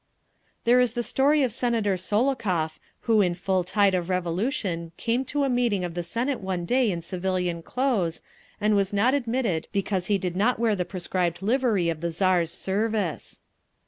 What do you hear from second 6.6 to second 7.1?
day in